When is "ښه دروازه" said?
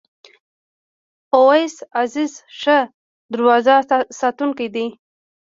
2.59-3.75